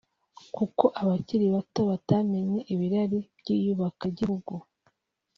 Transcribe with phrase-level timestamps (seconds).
[0.55, 4.53] kuko abakiri bato batamenye ibirari by’iyubakagihugu